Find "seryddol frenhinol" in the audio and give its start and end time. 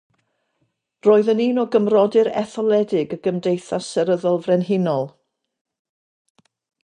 3.97-5.07